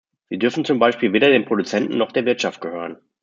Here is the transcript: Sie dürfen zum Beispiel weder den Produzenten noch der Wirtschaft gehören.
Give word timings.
Sie 0.29 0.39
dürfen 0.39 0.65
zum 0.65 0.79
Beispiel 0.79 1.13
weder 1.13 1.29
den 1.29 1.45
Produzenten 1.45 1.95
noch 1.99 2.11
der 2.11 2.25
Wirtschaft 2.25 2.59
gehören. 2.59 2.97